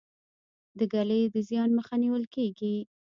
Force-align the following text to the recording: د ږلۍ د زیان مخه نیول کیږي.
د 0.77 0.79
ږلۍ 0.93 1.21
د 1.33 1.35
زیان 1.49 1.69
مخه 1.77 1.95
نیول 2.03 2.23
کیږي. 2.33 2.75